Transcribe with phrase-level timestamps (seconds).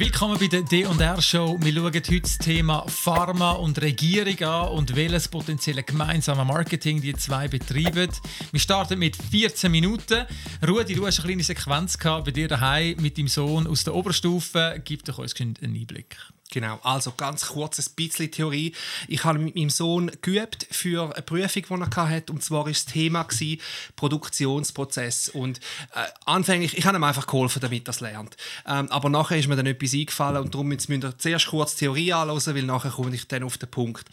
[0.00, 1.58] Willkommen bei der D&R Show.
[1.60, 7.12] Wir schauen heute das Thema Pharma und Regierung an und welches potenzielle gemeinsame Marketing die
[7.12, 8.08] zwei betreiben.
[8.50, 10.24] Wir starten mit 14 Minuten.
[10.66, 13.94] Rudi, du hast eine kleine Sequenz gehabt bei dir daheim mit deinem Sohn aus der
[13.94, 14.80] Oberstufe.
[14.82, 16.16] Gib doch uns einen Einblick.
[16.52, 18.74] Genau, also ganz kurz ein bisschen Theorie.
[19.06, 22.32] Ich habe mit meinem Sohn geübt für eine Prüfung, die er hatte.
[22.32, 23.60] Und zwar war das Thema gewesen,
[23.94, 25.28] Produktionsprozess.
[25.28, 25.58] Und
[25.94, 28.36] äh, anfänglich, ich habe ihm einfach geholfen, damit er es lernt.
[28.66, 32.12] Ähm, aber nachher ist mir dann etwas eingefallen und darum müssen wir zuerst kurz Theorie
[32.12, 34.08] anschauen, weil nachher komme ich dann auf den Punkt.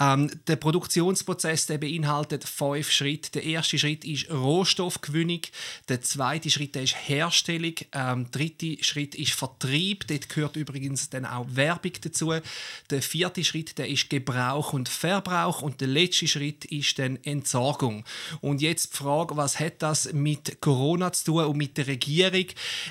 [0.00, 3.30] Ähm, der Produktionsprozess der beinhaltet fünf Schritte.
[3.30, 5.42] Der erste Schritt ist Rohstoffgewinnung.
[5.88, 7.74] Der zweite Schritt ist Herstellung.
[7.92, 10.08] Ähm, der dritte Schritt ist Vertrieb.
[10.08, 12.32] Dort gehört übrigens dann auch Werbung Werbung dazu.
[12.90, 18.04] Der vierte Schritt der ist Gebrauch und Verbrauch und der letzte Schritt ist dann Entsorgung.
[18.40, 22.46] Und jetzt die Frage, was hat das mit Corona zu tun und mit der Regierung,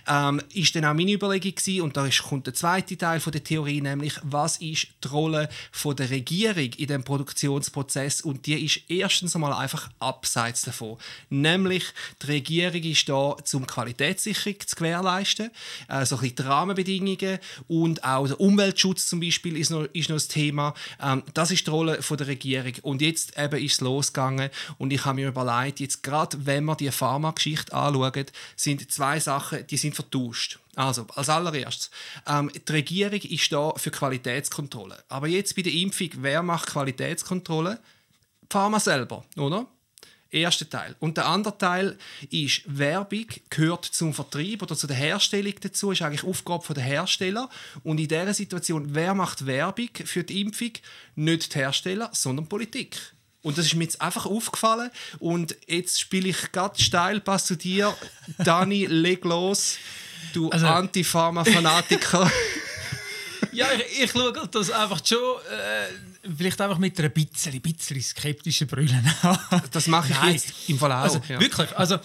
[0.07, 1.81] ähm, ist dann auch meine Überlegung gewesen.
[1.81, 5.95] und da kommt der zweite Teil von der Theorie, nämlich was ist die Rolle von
[5.95, 10.97] der Regierung in dem Produktionsprozess und die ist erstens einmal einfach abseits davon.
[11.29, 11.85] Nämlich
[12.21, 15.51] die Regierung ist da zum Qualitätssicherung zu gewährleisten,
[15.87, 19.85] äh, so ein bisschen die Rahmenbedingungen und auch der Umwelt Umweltschutz zum Beispiel ist noch,
[19.93, 20.73] ist noch das Thema.
[21.01, 22.73] Ähm, das ist die Rolle von der Regierung.
[22.81, 26.75] Und jetzt eben ist es losgegangen und ich habe mir überlegt, jetzt gerade wenn wir
[26.75, 30.59] die Pharma-Geschichte anschauen, sind zwei Sachen, die sind vertauscht.
[30.75, 31.89] Also, als allererstes,
[32.27, 35.03] ähm, die Regierung ist da für Qualitätskontrolle.
[35.07, 37.79] Aber jetzt bei der Impfung, wer macht Qualitätskontrolle?
[38.43, 39.67] Die Pharma selber, oder?
[40.35, 40.95] Erster Teil.
[40.99, 41.97] Und der andere Teil
[42.29, 47.49] ist Werbung, gehört zum Vertrieb oder zu der Herstellung dazu, ist eigentlich Aufgabe der Hersteller.
[47.83, 50.71] Und in dieser Situation, wer macht Werbung für die Impfung?
[51.15, 52.97] Nicht die Hersteller, sondern Politik.
[53.43, 54.89] Und das ist mir jetzt einfach aufgefallen.
[55.19, 57.95] Und jetzt spiele ich gerade steil, pass zu dir.
[58.39, 59.77] Dani, leg los.
[60.33, 62.29] Du also, Anti-Pharma-Fanatiker.
[63.55, 65.17] ja, ich, ich schaue das einfach schon.
[65.17, 69.01] Äh vielleicht einfach mit einer bisschen, bisschen skeptischen Brille
[69.71, 70.33] Das mache ich Nein.
[70.33, 70.97] jetzt im Fall auch.
[70.97, 71.39] Also, ja.
[71.39, 71.99] Wirklich, also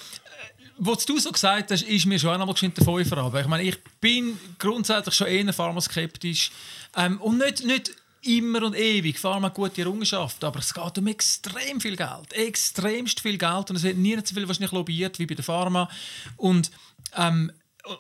[0.83, 3.65] was du so gesagt hast, ist mir schon einmal geschwind der Fünfer aber Ich meine,
[3.65, 6.51] ich bin grundsätzlich schon eher pharmaskeptisch
[6.97, 9.19] ähm, und nicht, nicht immer und ewig.
[9.19, 13.83] Pharma gute Errungenschaft, aber es geht um extrem viel Geld, extremst viel Geld und es
[13.83, 15.89] wird nie so viel wahrscheinlich lobbyiert wie bei der Pharma
[16.37, 16.71] und
[17.17, 17.53] ähm,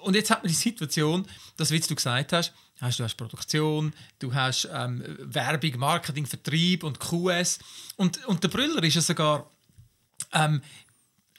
[0.02, 3.92] und jetzt hat man die Situation, dass, wie du gesagt hast, hast du hast Produktion,
[4.18, 7.58] du hast ähm, Werbung, Marketing, Vertrieb und QS.
[7.96, 9.50] Und, und der Brüller ist ja sogar
[10.32, 10.62] ähm,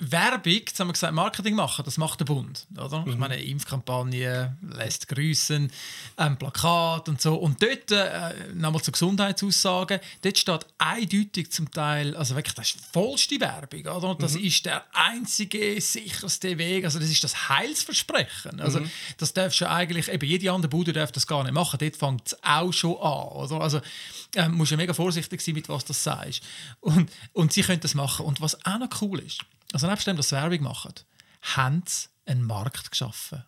[0.03, 2.65] Werbung, jetzt haben wir gesagt, Marketing machen, das macht der Bund.
[2.75, 3.01] Oder?
[3.01, 3.11] Mhm.
[3.11, 5.71] Ich meine, Impfkampagne lässt grüßen,
[6.17, 7.35] ähm, Plakat und so.
[7.35, 12.79] Und dort, äh, nochmal zu Gesundheitsaussagen, dort steht eindeutig zum Teil, also wirklich, das ist
[12.91, 13.85] vollste Werbung.
[13.85, 14.15] Oder?
[14.15, 14.43] Das mhm.
[14.43, 18.59] ist der einzige, sicherste Weg, also das ist das Heilsversprechen.
[18.59, 18.89] Also mhm.
[19.19, 22.25] das darfst du eigentlich, eben jede andere Bude darf das gar nicht machen, dort fängt
[22.25, 23.27] es auch schon an.
[23.27, 23.61] Oder?
[23.61, 23.81] Also
[24.33, 26.41] äh, musst du mega vorsichtig sein, mit was du sagst.
[26.79, 28.25] Und, und sie können das machen.
[28.25, 30.93] Und was auch noch cool ist, also nebst dem, dass sie Werbung machen,
[31.41, 33.43] haben sie einen Markt geschaffen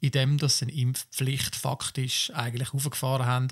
[0.00, 3.48] indem dass sie eine Impfpflicht faktisch eigentlich aufgefahren haben.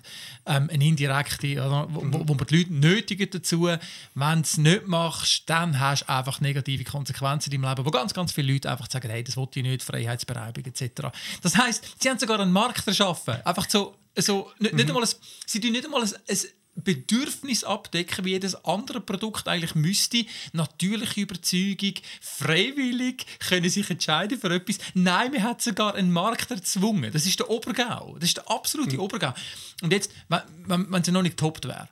[0.47, 3.81] Ähm, eine indirekte, oder, wo, wo, wo man die Leute nötigen dazu, wenn
[4.15, 8.15] du es nicht machst, dann hast du einfach negative Konsequenzen in deinem Leben, wo ganz,
[8.15, 11.09] ganz viele Leute einfach sagen, hey, das wollte ich nicht, Freiheitsberaubung etc.
[11.43, 13.35] Das heißt, sie haben sogar einen Markt erschaffen.
[13.45, 14.77] Einfach so, so nicht, mhm.
[14.77, 15.11] nicht einmal ein,
[15.47, 16.39] sie tun nicht einmal ein, ein
[16.77, 20.25] Bedürfnis abdecken, wie jedes andere Produkt eigentlich müsste.
[20.53, 24.79] Natürliche Überzeugung, freiwillig, können sich entscheiden für etwas.
[24.95, 27.13] Nein, wir hat sogar einen Markt erzwungen.
[27.13, 28.17] Das ist der Obergau.
[28.19, 29.01] Das ist der absolute mhm.
[29.01, 29.35] Obergau.
[29.83, 31.89] Und jetzt, wenn, wenn sie noch nicht getoppt wäre.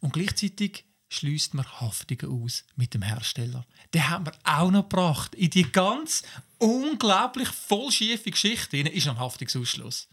[0.00, 3.66] Und gleichzeitig schließt man Haftungen aus mit dem Hersteller.
[3.94, 5.34] Den haben wir auch noch gebracht.
[5.34, 6.22] In die ganz
[6.58, 10.08] unglaublich voll schiefe Geschichte ist ein Haftungsausschluss.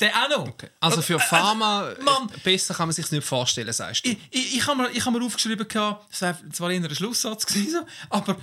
[0.00, 0.48] Der auch noch.
[0.48, 0.68] Okay.
[0.80, 4.10] Also für äh, äh, Pharma also, man, besser kann man sich nicht vorstellen, sagst du?
[4.10, 7.84] Ich, ich, ich habe mir, hab mir aufgeschrieben, das war zwar eher ein Schlusssatz, gewesen,
[8.10, 8.36] aber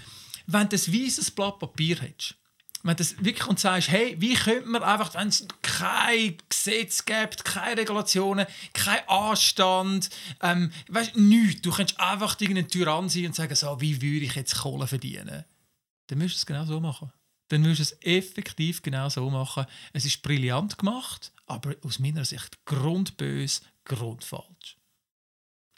[0.47, 2.35] wenn du ein weißes Blatt Papier hättest,
[2.83, 7.45] wenn du wirklich und sagst, hey, wie könnte man einfach, wenn es kein Gesetz gibt,
[7.45, 10.09] keine Regulationen, kein Anstand,
[10.41, 14.35] ähm, weißt, nichts, du könntest einfach irgendeinen Tyrann sein und sagen, so, wie würde ich
[14.35, 15.45] jetzt Kohle verdienen?
[16.07, 17.11] Dann müsstest du es genau so machen
[17.53, 19.65] dann würdest du es effektiv genau so machen.
[19.93, 24.77] Es ist brillant gemacht, aber aus meiner Sicht grundbös, grundfalsch.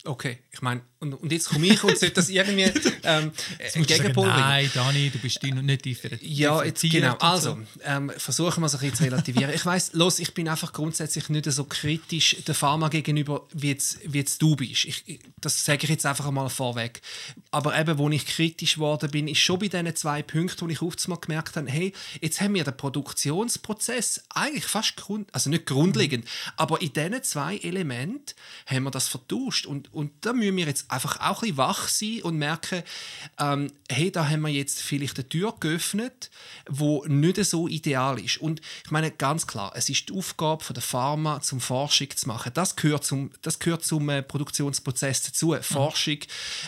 [0.05, 2.63] Okay, ich meine, und, und jetzt komme ich und sollte das irgendwie
[3.03, 3.31] ähm,
[3.75, 6.31] ein Gegenpol Nein, Dani, du bist nicht differenziert.
[6.31, 7.15] Ja, jetzt, genau.
[7.17, 9.53] Also, ähm, versuchen wir es ein bisschen zu relativieren.
[9.53, 13.99] ich weiß, los, ich bin einfach grundsätzlich nicht so kritisch der Pharma gegenüber, wie jetzt,
[14.05, 14.85] wie jetzt du bist.
[14.85, 17.01] Ich, ich, das sage ich jetzt einfach einmal vorweg.
[17.51, 20.81] Aber eben, wo ich kritisch geworden bin, ist schon bei diesen zwei Punkten, wo ich
[20.81, 25.65] oft mal gemerkt habe, hey, jetzt haben wir den Produktionsprozess eigentlich fast, grund, also nicht
[25.65, 26.25] grundlegend,
[26.57, 28.35] aber in diesen zwei Elementen
[28.65, 29.65] haben wir das vertauscht.
[29.65, 32.83] Und und da müssen wir jetzt einfach auch ein bisschen wach sein und merken,
[33.39, 36.29] ähm, hey, da haben wir jetzt vielleicht eine Tür geöffnet,
[36.69, 38.37] wo nicht so ideal ist.
[38.37, 42.27] Und ich meine, ganz klar, es ist die Aufgabe von der Pharma, zum Forschung zu
[42.27, 42.51] machen.
[42.53, 45.47] Das gehört zum, das gehört zum äh, Produktionsprozess dazu.
[45.47, 45.63] Mhm.
[45.63, 46.19] Forschung,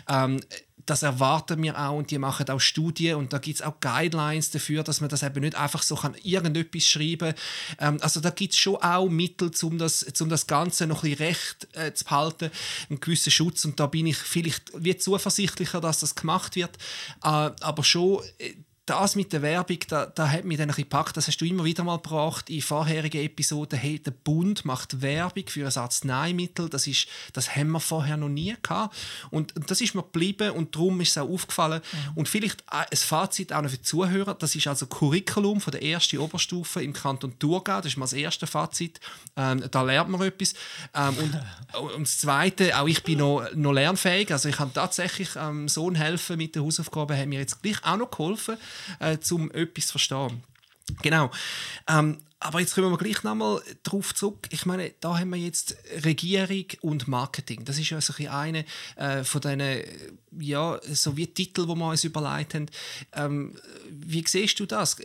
[0.07, 0.39] ähm,
[0.85, 4.51] das erwarten wir auch und die machen auch Studien und da gibt es auch Guidelines
[4.51, 7.33] dafür, dass man das eben nicht einfach so kann irgendetwas schreiben.
[7.79, 11.13] Ähm, also da gibt es schon auch Mittel, um das, um das Ganze noch ein
[11.13, 12.51] recht äh, zu behalten,
[12.89, 16.77] einen gewissen Schutz und da bin ich vielleicht wie zuversichtlicher, dass das gemacht wird,
[17.23, 18.53] äh, aber schon äh,
[18.87, 21.17] das mit der Werbung, da, da hat mich dann ein bisschen gepackt.
[21.17, 23.77] Das hast du immer wieder mal gebracht in vorherigen Episoden.
[23.77, 26.69] Hey, der Bund macht Werbung für ein Arzneimittel.
[26.69, 28.95] Das, ist, das haben wir vorher noch nie gehabt.
[29.29, 31.81] Und das ist mir geblieben und darum ist es auch aufgefallen.
[31.91, 32.11] Mhm.
[32.15, 34.33] Und vielleicht ein Fazit auch noch für die Zuhörer.
[34.35, 37.77] Das ist also Curriculum von der ersten Oberstufe im Kanton Thurgau.
[37.77, 39.01] Das ist mal das erste Fazit.
[39.35, 40.53] Ähm, da lernt man etwas.
[40.95, 44.31] Ähm, und, und das Zweite, auch ich bin noch, noch lernfähig.
[44.31, 47.17] Also ich kann tatsächlich ähm, Sohn helfen mit den Hausaufgaben.
[47.17, 48.57] Haben mir jetzt gleich auch noch geholfen
[48.99, 50.43] äh, um etwas zu verstehen.
[51.01, 51.31] Genau.
[51.87, 54.47] Ähm, aber jetzt kommen wir gleich nochmal darauf zurück.
[54.51, 55.75] Ich meine, da haben wir jetzt
[56.05, 57.65] Regierung und Marketing.
[57.65, 59.83] Das ist ja so ein eine äh, von diesen
[60.39, 62.67] ja, so wie Titel, die wir uns überlegt haben.
[63.13, 63.55] Ähm,
[63.89, 64.97] wie siehst du das?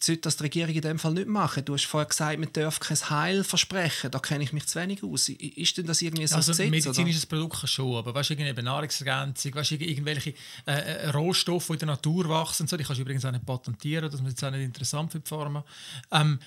[0.00, 1.64] Sollte das die Regierung in dem Fall nicht machen?
[1.64, 4.10] Du hast vorher gesagt, man darf kein Heil versprechen.
[4.10, 5.28] Da kenne ich mich zu wenig aus.
[5.28, 7.36] Ist denn das irgendwie so also, Gesetz, medizinisches oder?
[7.36, 10.34] Produkt schon, aber weißt du, irgendeine Nahrungsergänzung, weißt irgendwelche
[10.66, 13.44] äh, äh, Rohstoffe, die in der Natur wachsen, so, die kannst du übrigens auch nicht
[13.44, 15.64] patentieren, das ist jetzt auch nicht interessant für die Pharma.
[16.12, 16.38] Ähm,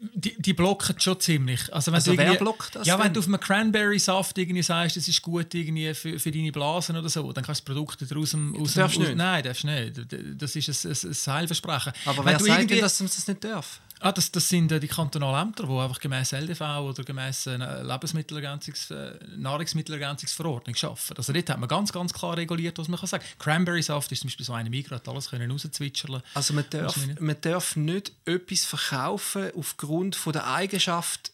[0.00, 1.72] die, die blocken schon ziemlich.
[1.72, 3.06] Also, wenn also wer blockt das Ja, denn?
[3.06, 6.96] wenn du auf einem Cranberry-Saft irgendwie sagst, das ist gut irgendwie für, für deine Blasen
[6.96, 8.34] oder so, dann kannst du Produkte daraus...
[8.34, 9.16] Aus, darfst aus, nicht?
[9.16, 9.92] Nein, darfst nicht.
[10.38, 11.92] Das ist ein, ein, ein Heilversprechen.
[12.04, 13.80] Aber wenn wer sagt denn, dass man das nicht darf?
[14.00, 17.56] Ah, das, das sind äh, die kantonalen Ämter, die einfach gemäß LDV oder gemäß äh,
[17.82, 21.16] Lebensmittelergänzungs-, äh, Nahrungsmittelergänzungsverordnung arbeiten.
[21.16, 23.24] Also dort hat man ganz, ganz klar reguliert, was man kann sagen.
[23.38, 26.22] Cranberry-Saft ist zum Beispiel so eine Mikro, hat alles können rauszwitschern.
[26.34, 31.32] Also man darf, man darf nicht etwas verkaufen aufgrund von der Eigenschaft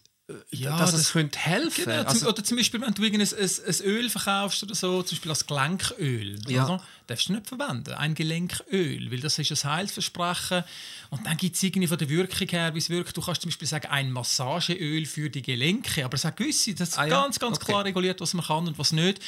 [0.51, 3.21] ja, dass das, es könnte helfen genau, also, Oder zum Beispiel, wenn du ein, ein,
[3.21, 6.65] ein, Öl verkaufst oder so, zum Beispiel als Gelenköl, ja.
[6.65, 6.83] oder?
[7.07, 7.93] darfst du nicht verwenden.
[7.93, 10.65] Ein Gelenköl, weil das ist ein Heilsversprechen.
[11.09, 13.15] Und dann gibt es irgendwie von der Wirkung her, wie es wirkt.
[13.15, 16.89] Du kannst zum Beispiel sagen, ein Massageöl für die Gelenke, aber es hat gewisse, das
[16.89, 17.67] ist ah, ganz, ganz okay.
[17.67, 19.21] klar reguliert, was man kann und was nicht.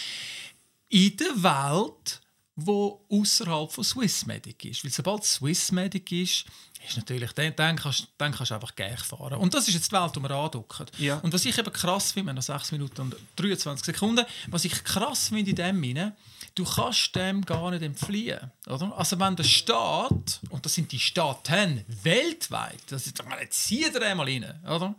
[0.90, 2.19] In der Welt
[2.66, 4.84] wo außerhalb von Swissmedic ist.
[4.84, 6.46] Weil sobald Swissmedic ist,
[6.88, 9.40] ist natürlich, dann, dann, kannst, dann kannst du einfach gerne fahren.
[9.40, 10.86] Und das ist jetzt die Welt, die wir anducken.
[10.98, 11.18] Ja.
[11.18, 14.66] Und was ich eben krass finde, wir haben noch 6 Minuten und 23 Sekunden, was
[14.66, 16.16] ich krass finde in dem hinein,
[16.56, 18.52] du kannst dem gar nicht entfliehen.
[18.68, 18.98] Oder?
[18.98, 24.02] Also wenn der Staat, und das sind die Staaten weltweit, das ist, jetzt zieht er
[24.02, 24.96] einmal rein, oder?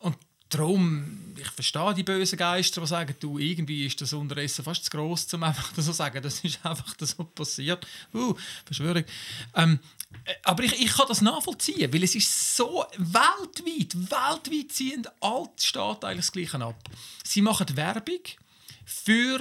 [0.00, 0.16] Und
[0.48, 4.90] Darum, ich verstehe die bösen Geister, die sagen, du, irgendwie ist das Unteressen fast zu
[4.90, 6.22] gross, um einfach das so zu sagen.
[6.22, 7.86] Das ist einfach so passiert.
[8.14, 8.34] Uh,
[8.64, 9.04] Verschwörung.
[9.54, 9.78] Ähm,
[10.24, 15.50] äh, aber ich, ich kann das nachvollziehen, weil es ist so weltweit, weltweit ziehen alle
[15.58, 16.82] Staaten eigentlich das Gleiche ab.
[17.24, 18.22] Sie machen Werbung
[18.86, 19.40] für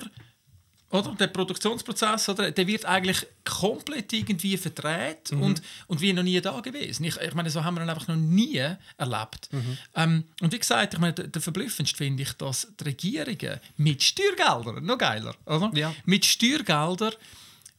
[0.89, 1.15] oder?
[1.15, 2.51] Der Produktionsprozess, oder?
[2.51, 5.41] Der wird eigentlich komplett irgendwie verdreht mhm.
[5.41, 7.03] und, und wie noch nie da gewesen.
[7.03, 8.61] Ich, ich meine, so haben wir ihn einfach noch nie
[8.97, 9.49] erlebt.
[9.51, 9.77] Mhm.
[9.95, 14.01] Ähm, und wie gesagt, ich meine, der, der verblüffendste finde ich, dass die Regierungen mit
[14.01, 15.71] Steuergeldern, noch geiler, oder?
[15.73, 15.93] Ja.
[16.05, 17.13] Mit Steuergeldern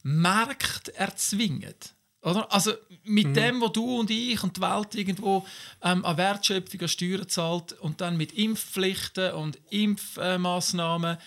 [0.03, 1.75] Märkte erzwingen.
[2.21, 2.51] Oder?
[2.51, 2.73] Also
[3.03, 3.33] mit mhm.
[3.33, 5.45] dem, was du und ich und die Welt irgendwo
[5.81, 11.17] ähm, an Wertschöpfung, an Steuern zahlt und dann mit Impfpflichten und Impfmaßnahmen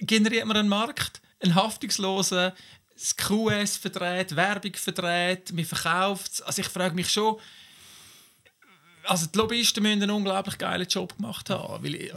[0.00, 2.52] generiert man einen Markt, einen haftungslosen,
[2.94, 6.42] das QS verdreht, Werbung verdreht, man verkauft es.
[6.42, 7.36] Also ich frage mich schon,
[9.04, 12.12] also die Lobbyisten müssen einen unglaublich geilen Job gemacht haben, weil, äh,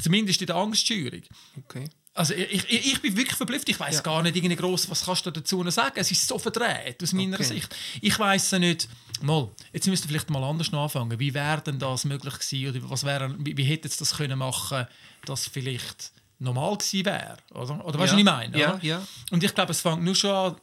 [0.00, 1.22] zumindest in der Angststeuerung.
[1.58, 1.88] Okay.
[2.16, 3.68] Also ich, ich, ich, bin wirklich verblüfft.
[3.68, 4.00] Ich weiß ja.
[4.00, 5.96] gar nicht irgendwie groß, was kannst du dazu noch sagen.
[5.96, 7.44] Es ist so verdreht aus meiner okay.
[7.44, 7.76] Sicht.
[8.00, 8.88] Ich weiß nicht.
[9.20, 11.18] Mal, jetzt müsst ihr vielleicht mal anders anfangen.
[11.18, 14.38] Wie wäre denn das möglich gewesen oder was wäre, wie, wie hätte es das können
[14.38, 14.86] machen,
[15.26, 17.36] dass vielleicht normal gewesen wäre.
[17.50, 18.26] Oder, oder weißt du, ja.
[18.26, 18.58] was ich meine?
[18.58, 19.06] Ja, ja.
[19.30, 20.56] Und ich glaube, es fängt nur schon an,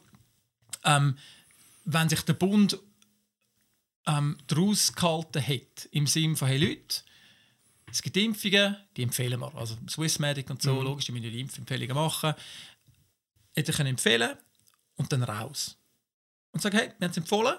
[0.84, 1.18] ähm,
[1.84, 2.78] wenn sich der Bund
[4.06, 7.02] ähm, daraus gehalten hat, im Sinne von, hey Leute,
[7.90, 9.54] Es gibt Impfungen, die empfehlen wir.
[9.54, 12.34] Also Swissmedic und so, logisch, die müssen die Impfempfehlungen machen.
[13.54, 14.36] Hätte ich empfehlen
[14.96, 15.76] und dann raus.
[16.50, 17.54] Und sagen, hey, wir haben es empfohlen,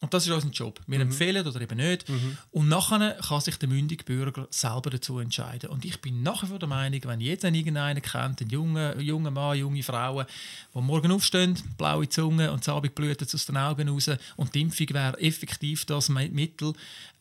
[0.00, 0.78] und das ist unser Job.
[0.86, 1.10] Wir Mhm.
[1.10, 2.04] empfehlen oder eben nicht.
[2.50, 5.70] Und nachher kann sich der mündige Bürger selber dazu entscheiden.
[5.70, 9.32] Und ich bin nach wie vor der Meinung, wenn jeder irgendeinen kennt, einen jungen, jungen
[9.32, 10.26] Mann, junge Frauen,
[10.74, 14.88] die morgen aufstehen, blaue Zunge und Abend blutet aus den Augen raus und die Impfung
[14.90, 16.74] wäre effektiv das Mi- Mittel,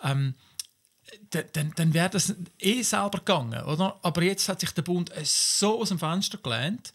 [0.03, 0.34] ähm,
[1.53, 3.63] dann, dann, wäre das eh selber gegangen.
[3.63, 3.98] Oder?
[4.01, 6.91] Aber jetzt hat sich der Bund so aus dem Fenster gelehnt,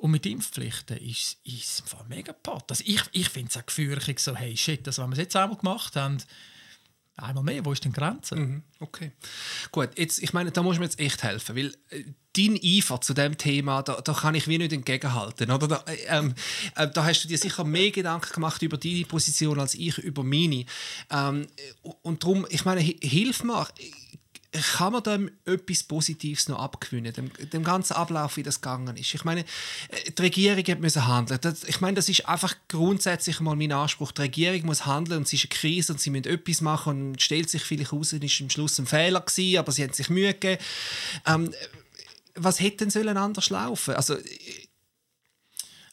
[0.00, 2.70] und mit Impfpflichten ist es mega pat.
[2.70, 5.36] Also ich ich finde es auch gefährlich, so, hey, shit, das, wenn wir es jetzt
[5.36, 6.18] einmal gemacht haben,
[7.16, 8.34] einmal mehr, wo ist denn die Grenze?
[8.36, 9.12] Mhm, Okay.
[9.72, 12.04] Gut, jetzt, ich meine, da muss mir jetzt echt helfen, weil äh,
[12.34, 15.50] dein Eifer zu dem Thema, da, da kann ich wie nicht entgegenhalten.
[15.50, 15.68] Oder?
[15.68, 16.34] Da, äh, ähm,
[16.76, 20.24] äh, da hast du dir sicher mehr Gedanken gemacht über deine Position als ich über
[20.24, 20.64] meine.
[21.10, 21.46] Ähm,
[22.02, 23.68] und darum, ich meine, hi- hilf mir,
[24.52, 29.14] kann man dem etwas Positives noch abgewinnen, dem, dem ganzen Ablauf, wie das gegangen ist.
[29.14, 31.40] Ich meine, äh, die Regierung hat handeln.
[31.40, 34.12] Das, ich meine, das ist einfach grundsätzlich mal mein Anspruch.
[34.12, 37.22] Die Regierung muss handeln und es ist eine Krise und sie müssen etwas machen und
[37.22, 40.10] stellt sich vielleicht raus, es war am Schluss ein Fehler gewesen, aber sie haben sich
[40.10, 40.62] Mühe gegeben.
[41.26, 41.54] Ähm,
[42.34, 43.94] was hätte denn anders laufen?
[43.94, 44.16] Also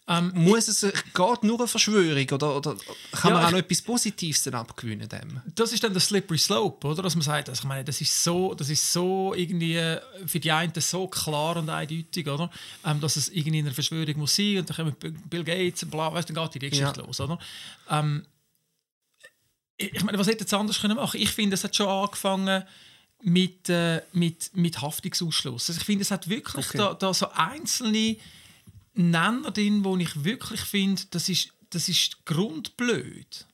[0.09, 2.75] Ähm, muss es geht nur eine Verschwörung oder, oder
[3.11, 5.41] kann Ja, man auch noch etwas Positives dann abgewinnen dem?
[5.53, 7.03] das ist dann der slippery slope, oder?
[7.03, 10.39] Dass man sagt, also ich meine, das ist so, das ist so irgendwie äh, für
[10.39, 12.49] die einen so klar und eindeutig, oder?
[12.85, 14.95] Ähm, dass es irgendwie eine Verschwörung muss sein und dann kommen
[15.29, 17.05] Bill Gates und bla, weißt dann geht die Geschichte Ja.
[17.05, 17.37] los, oder?
[17.89, 18.25] Ähm,
[19.77, 21.19] ich meine, was hätte es anders können machen?
[21.21, 22.63] Ich finde, es hat schon angefangen
[23.21, 25.69] mit, äh, mit, mit Haftungsausschluss.
[25.69, 26.77] Also ich finde, es hat wirklich Okay.
[26.77, 28.15] da, da so einzelne
[28.97, 33.45] Nenner drin, wo ich wirklich finde, das ist, das ist grundblöd.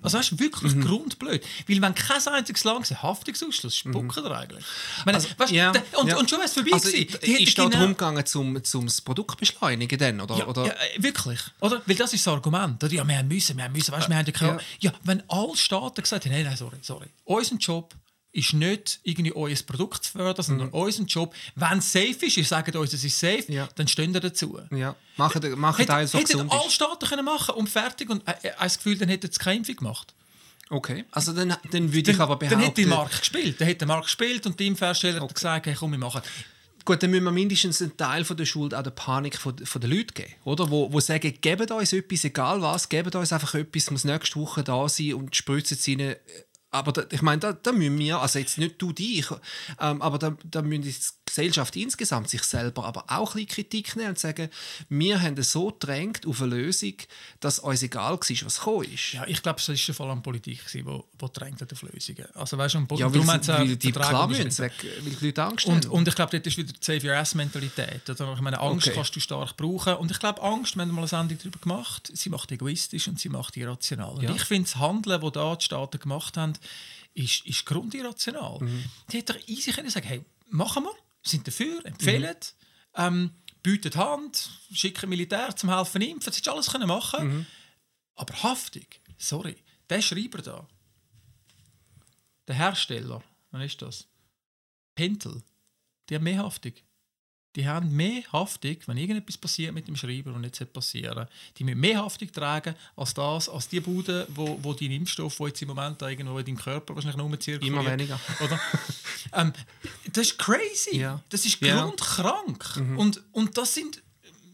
[0.00, 0.84] Also weißt, du, wirklich Mhm.
[0.84, 1.44] grundblöd.
[1.66, 4.32] Weil wenn kein einziges Land sagt, Haftungsausschluss, spucken mhm.
[4.32, 4.64] eigentlich.
[4.98, 6.16] Ich meine, weißt, Ja, der- und, ja.
[6.16, 7.08] und schon wäre es vorbei also, gewesen.
[7.10, 10.36] ich- Die Ist da darum gegangen, zum, zum das Produkt beschleunigen dann, oder?
[10.38, 10.66] ja, oder?
[10.66, 11.40] ja, äh, wirklich.
[11.60, 11.82] Oder?
[11.84, 12.82] Weil das ist das Argument.
[12.82, 12.92] Oder?
[12.92, 13.90] Ja, wir haben müssen, wir haben müssen.
[13.92, 14.92] Weißt, wir haben ja, keine- ja.
[15.02, 17.06] wenn alle Staaten gesagt haben, nein, nein, sorry, sorry.
[17.24, 17.94] Unser Job
[18.32, 22.44] ist nicht irgendwie euer Produkt zu fördern, sondern unser Job, wenn es safe ist, ihr
[22.44, 23.54] sagt uns, es ist safe, Mhm.
[23.54, 23.68] Ja.
[23.74, 24.58] dann stehen ihr dazu.
[24.70, 26.70] Ja, machen, machen Hätten, Teil so hätten alle.
[26.70, 29.76] Staaten können machen und fertig und äh, äh, das Gefühl, dann hätten sie keine Impfung
[29.76, 30.14] gemacht.
[30.70, 32.64] Okay, also dann, dann würde ich aber Dann behaupten...
[32.64, 33.60] hätte der Markt gespielt.
[33.60, 36.22] Dann hätte der Markt gespielt und die Impfhersteller hat gesagt, hey, komm, wir machen.
[36.86, 39.80] Gut, dann müssen wir mindestens einen Teil von der Schuld auch der Panik von, von
[39.82, 40.70] den Leuten geben, oder?
[40.70, 44.64] Wo, wo sagen, gebt uns etwas, egal was, gebt uns einfach etwas, muss nächste Woche
[44.64, 46.16] da sein und spritzt es ihnen.
[46.72, 49.26] Aber da, ich meine, da, da müssen wir, also jetzt nicht du dich,
[49.78, 50.94] ähm, aber da, da müssen die
[51.26, 54.48] Gesellschaft insgesamt sich selber aber auch ein bisschen Kritik nehmen und sagen,
[54.88, 56.94] wir haben es so gedrängt auf eine Lösung,
[57.40, 59.12] dass uns egal war, was gekommen ist.
[59.12, 62.26] Ja, ich glaube, es war vor allem Politik, die, die drängt hat auf Lösungen.
[62.34, 65.26] Also, weißt du, und Ja, weil, sie auch weil die klar müssen, weg, weil die
[65.26, 65.92] Leute Angst Und, haben.
[65.92, 68.08] und ich glaube, dort ist wieder die Save Your Ass-Mentalität.
[68.08, 68.32] Oder?
[68.34, 68.96] Ich meine, Angst Okay.
[68.96, 69.94] kannst du stark brauchen.
[69.94, 73.18] Und ich glaube, Angst, wir haben mal eine Sendung darüber gemacht, sie macht egoistisch und
[73.20, 74.12] sie macht irrational.
[74.14, 74.34] Und Ja.
[74.34, 76.54] ich finde, das Handeln, das da die Staaten gemacht haben,
[77.14, 78.58] ist, ist grundirrational.
[78.60, 78.84] Mhm.
[79.10, 83.02] Die hätten doch easy können sagen, hey, machen wir, sind dafür, empfehlen, Mhm.
[83.02, 83.30] ähm,
[83.62, 87.46] bieten Hand, schicken Militär zum Helfen impfen, das hättest alles können machen Mhm.
[88.14, 88.86] Aber Haftung,
[89.18, 89.56] sorry,
[89.88, 90.66] der Schreiber da,
[92.46, 94.06] der Hersteller, wann ist das?
[94.94, 95.42] Pentel,
[96.08, 96.72] die haben mehr Haftung.
[97.54, 101.26] Die haben mehr Haftung, wenn irgendetwas passiert mit dem Schreiber und nicht passieren.
[101.58, 105.46] Die müssen mehr Haftung tragen als das, als die Bude, wo, wo dein Impfstoff, wo
[105.46, 107.76] jetzt im Moment da irgendwo in deinem Körper wahrscheinlich nur zirkuliert.
[107.78, 108.18] Immer weniger.
[108.42, 108.58] Oder?
[109.34, 109.52] ähm,
[110.12, 110.96] das ist crazy.
[110.96, 111.20] Ja.
[111.28, 111.82] Das ist Ja.
[111.82, 112.82] grundkrank.
[112.96, 114.02] Und, und das sind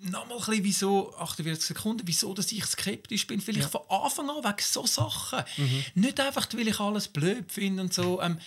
[0.00, 3.40] nochmal ein bisschen wieso, 48 Sekunden, wieso dass ich skeptisch bin.
[3.40, 5.42] Vielleicht von Anfang an wegen so Sachen.
[5.94, 8.20] Nicht einfach, weil ich alles blöd finde und so.
[8.22, 8.38] Ähm,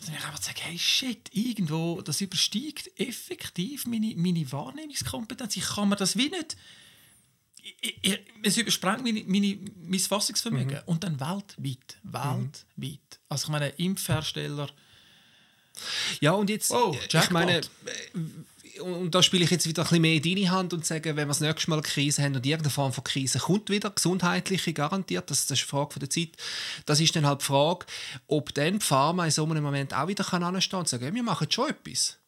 [0.00, 5.56] sondern ich einfach sage, hey shit, irgendwo, das übersteigt effektiv meine, meine Wahrnehmungskompetenz.
[5.56, 6.56] Ich kann mir das wie nicht...
[7.80, 10.80] Ich, ich, es übersprengt meine, meine, mein Fassungsvermögen.
[10.86, 11.98] Und dann weltweit.
[12.02, 13.20] Weltweit.
[13.28, 14.68] Also ich meine, Impfhersteller...
[16.20, 17.60] Ja, und jetzt, Oh, ich meine,
[18.80, 21.26] und da spiele ich jetzt wieder ein bisschen mehr in deine Hand und sage, wenn
[21.26, 24.72] wir das nächste Mal eine Krise haben und irgendeine Form von Krise kommt wieder, gesundheitliche
[24.72, 26.30] garantiert, das, das ist eine Frage der Zeit,
[26.86, 27.86] das ist dann halt die Frage,
[28.26, 31.22] ob dann die Pharma in so einem Moment auch wieder kann anstehen und sagen, wir
[31.22, 32.18] machen schon etwas.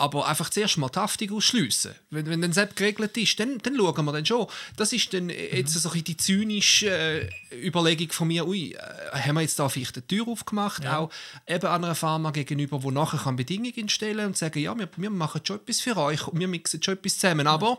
[0.00, 1.94] Aber einfach zuerst mal die Haftung ausschliessen.
[2.08, 4.46] Wenn, wenn dann selbst geregelt ist, dann, dann schauen wir dann schon.
[4.76, 7.28] Das ist dann jetzt so ein die zynische äh,
[7.66, 8.78] Überlegung von mir, ui, äh,
[9.12, 11.10] haben wir jetzt da vielleicht eine Tür aufgemacht, auch
[11.46, 15.10] eben an einer Pharma gegenüber, wo nachher kann Bedingungen stellen und sagen, ja, wir, wir
[15.10, 17.78] machen schon etwas für euch und wir mixen schon etwas zusammen, aber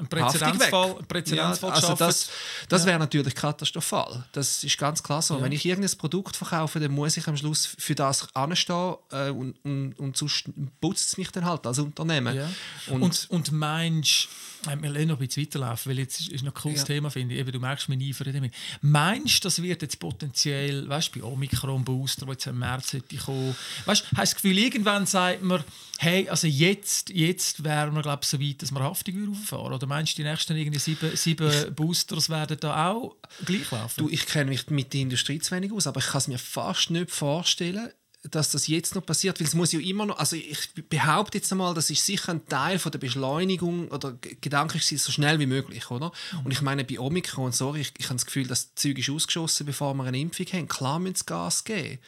[0.00, 2.30] ein Präzedenzfall, ein Präzedenzfall ja, also das,
[2.68, 4.24] das wäre natürlich katastrophal.
[4.32, 5.36] Das ist ganz klar so.
[5.36, 5.42] Ja.
[5.42, 9.54] Wenn ich irgendein Produkt verkaufe, dann muss ich am Schluss für das anstehen äh, und,
[9.64, 10.44] und, und sonst
[10.80, 12.34] putzt es mich dann halt als Unternehmen.
[12.34, 12.48] Ja.
[12.88, 14.28] Und, und, und meinst
[14.64, 16.86] wir lassen noch ein bisschen weiterlaufen, weil jetzt ist noch ein cooles ja.
[16.86, 17.40] Thema, finde ich.
[17.40, 18.52] Eben, du merkst mich nie für damit.
[18.82, 22.90] Meinst du, das wird jetzt potenziell, weißt du, bei Omikron Booster, wo jetzt im März
[22.90, 25.64] sollte kommen, weißt du, hast du das Gefühl, irgendwann sagt man,
[25.98, 29.72] hey, also jetzt, jetzt wären wir, glaube ich, so weit, dass wir haftig rauffahren?
[29.72, 33.94] Oder meinst du, die nächsten irgendwie sieben, sieben Boosters werden da auch gleich laufen?
[33.98, 36.38] Du, ich kenne mich mit der Industrie zu wenig aus, aber ich kann es mir
[36.38, 37.90] fast nicht vorstellen,
[38.22, 41.50] dass das jetzt noch passiert, weil es muss ja immer noch, also ich behaupte jetzt
[41.52, 45.90] einmal, das ist sicher ein Teil von der Beschleunigung oder gedanklich so schnell wie möglich,
[45.90, 46.12] oder?
[46.32, 46.38] Mhm.
[46.44, 49.64] Und ich meine, bei Omikron, sorry, ich, ich habe das Gefühl, das Zeug ist ausgeschossen,
[49.64, 50.68] bevor wir eine Impfung haben.
[50.68, 51.98] Klar müssen es Gas geben.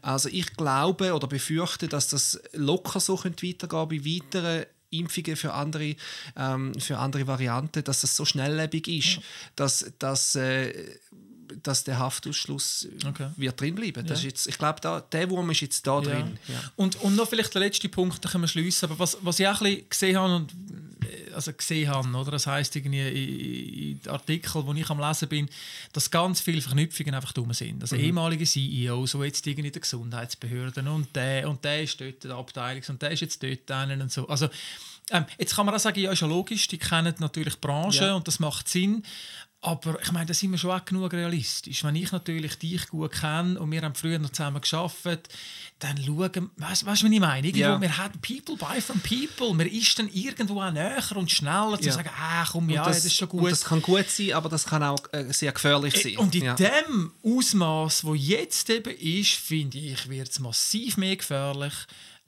[0.00, 5.52] Also ich glaube oder befürchte, dass das locker so könnte weitergehen bei weiteren Impfungen für
[5.52, 5.96] andere,
[6.36, 9.22] ähm, für andere Varianten, dass das so schnelllebig ist, ja.
[9.56, 10.72] dass, dass äh,
[11.62, 13.30] dass der Haftausschluss okay.
[13.36, 14.06] wird drin bleiben.
[14.06, 14.28] Das ja.
[14.28, 16.00] ist jetzt, ich glaube, da, der Wurm ist jetzt da ja.
[16.00, 16.38] drin.
[16.48, 16.54] Ja.
[16.76, 18.88] Und, und noch vielleicht der letzte Punkt, da können wir schließen.
[18.88, 20.52] Aber was, was ich auch ein bisschen gesehen habe, und,
[21.04, 22.30] äh, also gesehen habe, oder?
[22.30, 25.48] das heisst irgendwie in, in Artikeln, wo ich am Lesen bin,
[25.92, 27.82] dass ganz viele Verknüpfungen einfach dumm sind.
[27.82, 28.04] Also mhm.
[28.04, 32.32] ehemalige CEOs, so jetzt irgendwie in der Gesundheitsbehörden und der und der ist dort der
[32.32, 34.28] Abteilung und der ist jetzt dort einen und so.
[34.28, 34.48] Also
[35.10, 38.04] ähm, jetzt kann man auch sagen, ja, ist ja logisch, die kennen natürlich die Branche
[38.04, 38.14] ja.
[38.14, 39.02] und das macht Sinn.
[39.60, 41.82] Aber ich meine, da sind wir schon auch genug realistisch.
[41.82, 45.28] Wenn ich natürlich dich gut kenne und wir haben früher noch zusammen geschafft,
[45.80, 47.44] dann schauen, weißt du, was ich meine?
[47.44, 47.80] Irgendwo, ja.
[47.80, 49.54] wir haben People buy from People.
[49.54, 51.80] Man ist dann irgendwo auch näher und schneller ja.
[51.80, 53.50] zu sagen, ah, komm, ja, das, das, ist schon gut.
[53.50, 56.18] das kann gut sein, aber das kann auch äh, sehr gefährlich äh, sein.
[56.18, 56.54] Und in ja.
[56.54, 61.74] dem Ausmaß, wo jetzt eben ist, finde ich, wird es massiv mehr gefährlich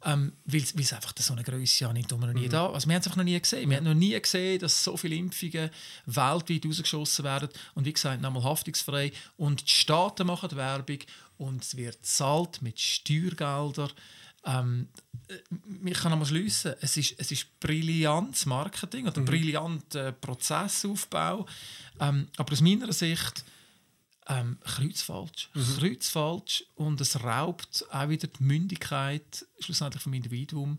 [0.05, 2.51] ähm, weil es einfach so eine Größe annimmt, die wir noch nie mhm.
[2.51, 3.69] da also Wir haben es einfach noch nie gesehen.
[3.69, 5.71] Wir haben noch nie gesehen, dass so viele Impfungen
[6.07, 7.49] weltweit rausgeschossen werden.
[7.75, 9.13] Und wie gesagt, nochmal haftungsfrei.
[9.37, 10.99] Und die Staaten machen Werbung
[11.37, 13.91] und es wird zahlt mit Steuergeldern.
[14.45, 14.89] Ähm,
[15.29, 15.35] äh,
[15.85, 16.75] ich kann nochmal schliessen.
[16.81, 19.27] Es ist, es ist brillantes Marketing oder mhm.
[19.27, 21.47] brillanter Prozessaufbau.
[22.01, 23.45] Ähm, aber aus meiner Sicht
[24.31, 25.51] ähm, kreuzfalsch.
[25.55, 25.77] Mhm.
[25.79, 30.79] Kreuzfalsch und es raubt auch wieder die Mündigkeit schlussendlich vom Individuum,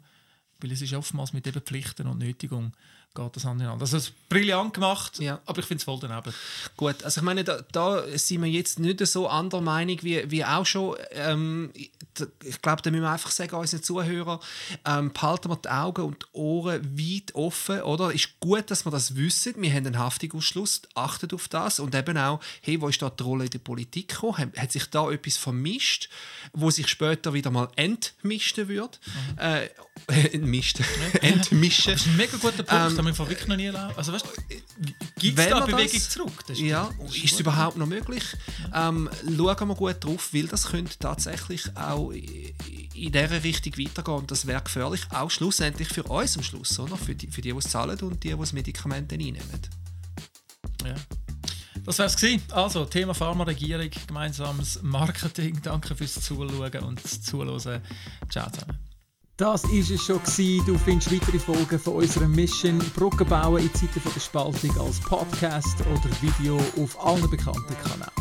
[0.62, 2.74] weil es ist oftmals mit eben Pflichten und Nötigung
[3.14, 3.82] geht das Hand in Hand.
[3.82, 5.42] Also es ist brillant gemacht, ja.
[5.46, 6.34] aber ich finde es voll daneben.
[6.78, 10.46] Gut, also ich meine, da, da, sind wir jetzt nicht so anderer Meinung wie, wie
[10.46, 10.96] auch schon.
[11.12, 14.40] Ähm, ich glaube, da müssen wir einfach sagen, unseren Zuhörern,
[14.86, 18.10] ähm, behalten wir die Augen und die Ohren weit offen, oder?
[18.10, 19.56] Es Ist gut, dass wir das wissen.
[19.58, 23.24] Wir haben einen Haftungsausschluss, achtet auf das und eben auch, hey, wo ist da die
[23.24, 24.54] Rolle in der Politik gekommen?
[24.56, 26.10] Hat sich da etwas vermischt,
[26.54, 29.02] wo sich später wieder mal entmischen wird?
[29.06, 29.38] Mhm.
[29.38, 29.70] Äh,
[30.54, 30.86] entmischen.
[31.22, 31.92] entmischen.
[31.92, 32.72] Das ist ein mega guter Punkt.
[32.72, 33.98] Ähm, haben wir wirklich noch nie erlebt.
[33.98, 34.26] Also weißt,
[35.20, 36.44] gibt es da Bewegung das, zurück?
[36.48, 38.24] Das ist ja, das ist, ist es überhaupt noch möglich?
[38.74, 44.32] Ähm, schauen wir gut drauf, weil das könnte tatsächlich auch in dieser Richtung weitergehen und
[44.32, 46.98] das wäre gefährlich, auch schlussendlich für uns am Schluss, oder?
[46.98, 49.42] Für, die, für die, die es zahlen und die, die das Medikament einnehmen.
[50.86, 50.96] Ja.
[51.86, 55.60] Das wäre es Also, Thema Pharmaregierung, gemeinsames Marketing.
[55.64, 57.82] Danke fürs Zuschauen und Zuhören.
[58.30, 58.91] Ciao zusammen.
[59.38, 60.66] Das war es schon.
[60.66, 65.80] Du findest weitere Folgen von unserer Mission Brücken bauen in Zeiten der Spaltung als Podcast
[65.82, 68.21] oder Video auf allen bekannten Kanälen.